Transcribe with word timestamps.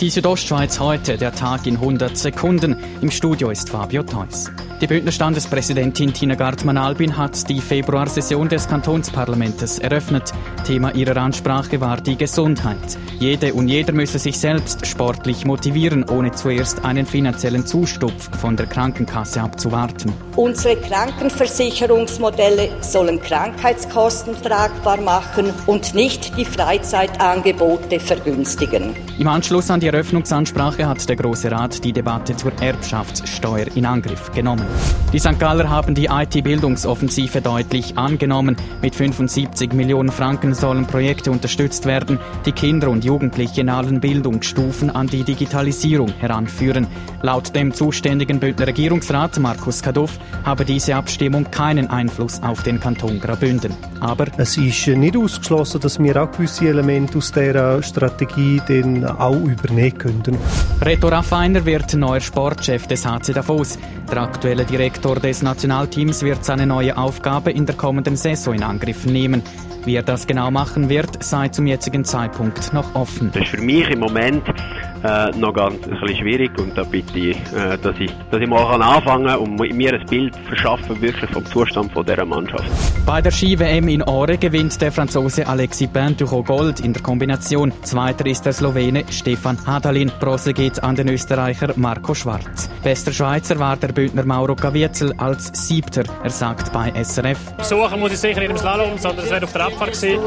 Die 0.00 0.10
Südostschweiz 0.10 0.80
heute, 0.80 1.16
der 1.16 1.32
Tag 1.32 1.68
in 1.68 1.76
100 1.76 2.18
Sekunden. 2.18 2.76
Im 3.00 3.12
Studio 3.12 3.50
ist 3.50 3.70
Fabio 3.70 4.02
Theus. 4.02 4.50
Die 4.80 4.88
Bündner 4.88 5.12
Standespräsidentin 5.12 6.12
Tina 6.12 6.34
Gartmann-Albin 6.34 7.16
hat 7.16 7.48
die 7.48 7.60
Februarsession 7.60 8.48
des 8.48 8.68
Kantonsparlamentes 8.68 9.78
eröffnet. 9.78 10.32
Thema 10.66 10.92
ihrer 10.94 11.16
Ansprache 11.16 11.80
war 11.80 12.00
die 12.00 12.16
Gesundheit. 12.16 12.98
Jede 13.20 13.54
und 13.54 13.68
jeder 13.68 13.92
müsse 13.92 14.18
sich 14.18 14.38
selbst 14.38 14.84
sportlich 14.84 15.44
motivieren, 15.44 16.04
ohne 16.10 16.32
zuerst 16.32 16.84
einen 16.84 17.06
finanziellen 17.06 17.64
Zustupf 17.64 18.36
von 18.38 18.56
der 18.56 18.66
Krankenkasse 18.66 19.40
abzuwarten. 19.40 20.12
Unsere 20.34 20.76
Krankenversicherungsmodelle 20.76 22.70
sollen 22.82 23.22
Krankheitskosten 23.22 24.34
tragbar 24.42 25.00
machen 25.00 25.52
und 25.66 25.94
nicht 25.94 26.36
die 26.36 26.44
Freizeitangebote 26.44 28.00
vergünstigen. 28.00 28.96
Im 29.18 29.28
Anschluss 29.28 29.70
an 29.70 29.78
die 29.84 29.88
Eröffnungsansprache 29.88 30.88
hat 30.88 31.06
der 31.06 31.16
Große 31.16 31.50
Rat 31.50 31.84
die 31.84 31.92
Debatte 31.92 32.34
zur 32.34 32.52
Erbschaftssteuer 32.58 33.66
in 33.74 33.84
Angriff 33.84 34.32
genommen. 34.32 34.64
Die 35.12 35.18
St. 35.18 35.38
Galler 35.38 35.68
haben 35.68 35.94
die 35.94 36.06
IT-Bildungsoffensive 36.06 37.42
deutlich 37.42 37.98
angenommen. 37.98 38.56
Mit 38.80 38.94
75 38.94 39.74
Millionen 39.74 40.10
Franken 40.10 40.54
sollen 40.54 40.86
Projekte 40.86 41.30
unterstützt 41.30 41.84
werden, 41.84 42.18
die 42.46 42.52
Kinder 42.52 42.88
und 42.88 43.04
Jugendliche 43.04 43.60
in 43.60 43.68
allen 43.68 44.00
Bildungsstufen 44.00 44.88
an 44.88 45.06
die 45.06 45.22
Digitalisierung 45.22 46.08
heranführen. 46.18 46.86
Laut 47.20 47.54
dem 47.54 47.74
zuständigen 47.74 48.40
Bündner 48.40 48.68
Regierungsrat 48.68 49.38
Markus 49.38 49.82
Kaduff 49.82 50.18
habe 50.44 50.64
diese 50.64 50.96
Abstimmung 50.96 51.50
keinen 51.50 51.90
Einfluss 51.90 52.42
auf 52.42 52.62
den 52.62 52.80
Kanton 52.80 53.20
Graubünden. 53.20 53.74
Aber 54.00 54.28
es 54.38 54.56
ist 54.56 54.86
nicht 54.86 55.16
ausgeschlossen, 55.16 55.82
dass 55.82 55.98
wir 55.98 56.22
auch 56.22 56.30
gewisse 56.30 56.68
Elemente 56.68 57.18
aus 57.18 57.32
dieser 57.32 57.82
Strategie 57.82 58.62
dann 58.66 59.04
auch 59.04 59.36
übernehmen 59.36 59.73
könnten. 59.98 60.38
Reto 60.80 61.08
Raffiner 61.08 61.64
wird 61.64 61.94
neuer 61.94 62.20
Sportchef 62.20 62.86
des 62.86 63.06
HC 63.06 63.32
Davos. 63.34 63.78
Der 64.10 64.22
aktuelle 64.22 64.64
Direktor 64.64 65.16
des 65.16 65.42
Nationalteams 65.42 66.22
wird 66.22 66.44
seine 66.44 66.66
neue 66.66 66.96
Aufgabe 66.96 67.50
in 67.50 67.66
der 67.66 67.74
kommenden 67.74 68.16
Saison 68.16 68.54
in 68.54 68.62
Angriff 68.62 69.06
nehmen. 69.06 69.42
Wie 69.84 69.96
er 69.96 70.02
das 70.02 70.26
genau 70.26 70.50
machen 70.50 70.88
wird, 70.88 71.22
sei 71.22 71.48
zum 71.48 71.66
jetzigen 71.66 72.04
Zeitpunkt 72.04 72.72
noch 72.72 72.94
offen. 72.94 73.30
Das 73.32 73.42
ist 73.42 73.50
für 73.50 73.60
mich 73.60 73.88
im 73.90 74.00
Moment 74.00 74.42
äh, 75.02 75.30
noch 75.36 75.52
ganz 75.52 75.74
ein 75.84 75.90
bisschen 75.90 76.16
schwierig 76.16 76.58
und 76.58 76.76
da 76.76 76.84
bitte 76.84 77.18
ich, 77.18 77.36
äh, 77.36 77.76
dass 77.82 77.94
ich, 77.98 78.10
dass 78.30 78.40
ich 78.40 78.48
mal 78.48 78.80
anfangen 78.80 79.26
kann 79.26 79.38
und 79.38 79.56
mir 79.56 79.92
ein 79.92 80.06
Bild 80.06 80.34
verschaffen 80.48 81.00
wirklich 81.02 81.30
vom 81.30 81.44
Zustand 81.44 81.92
von 81.92 82.06
dieser 82.06 82.24
Mannschaft. 82.24 82.64
Bei 83.04 83.20
der 83.20 83.30
Ski-WM 83.30 83.88
in 83.88 84.02
Ore 84.02 84.38
gewinnt 84.38 84.80
der 84.80 84.90
Franzose 84.90 85.46
Alexis 85.46 85.88
Pintucho 85.88 86.42
Gold 86.42 86.80
in 86.80 86.94
der 86.94 87.02
Kombination. 87.02 87.72
Zweiter 87.82 88.24
ist 88.24 88.46
der 88.46 88.54
Slowene 88.54 89.04
Stefan 89.10 89.58
Hadalin. 89.66 90.10
Bronze 90.18 90.54
geht 90.54 90.82
an 90.82 90.96
den 90.96 91.08
Österreicher 91.08 91.74
Marco 91.76 92.14
Schwarz. 92.14 92.70
Bester 92.84 93.14
Schweizer 93.14 93.58
war 93.58 93.78
der 93.78 93.88
Bündner 93.88 94.26
Mauro 94.26 94.54
Gavierzel 94.54 95.14
als 95.16 95.50
Siebter. 95.54 96.04
Er 96.22 96.28
sagt 96.28 96.70
bei 96.70 96.92
SRF. 97.02 97.38
Suchen 97.62 97.98
muss 97.98 98.12
ich 98.12 98.18
sicher 98.18 98.40
nicht 98.40 98.50
im 98.50 98.58
Slalom, 98.58 98.98
sondern 98.98 99.24
es 99.24 99.30
wird 99.30 99.42
auf 99.42 99.52
der 99.54 99.64
Abfahrt 99.64 99.92
gewesen. 99.92 100.20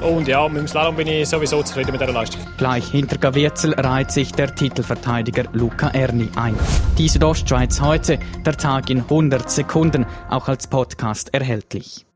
Und 0.00 0.26
ja, 0.26 0.48
mit 0.48 0.62
dem 0.62 0.68
Slalom 0.68 0.96
bin 0.96 1.06
ich 1.06 1.28
sowieso 1.28 1.62
zufrieden 1.62 1.92
mit 1.92 2.00
dieser 2.00 2.14
Leistung. 2.14 2.40
Gleich 2.56 2.88
hinter 2.88 3.18
Gavierzel 3.18 3.74
reiht 3.74 4.10
sich 4.10 4.32
der 4.32 4.54
Titelverteidiger 4.54 5.44
Luca 5.52 5.88
Erni 5.88 6.30
ein. 6.36 6.54
Die 6.96 7.10
Südostschweiz 7.10 7.82
heute, 7.82 8.18
der 8.46 8.56
Tag 8.56 8.88
in 8.88 9.00
100 9.00 9.50
Sekunden, 9.50 10.06
auch 10.30 10.48
als 10.48 10.66
Podcast 10.66 11.34
erhältlich. 11.34 12.07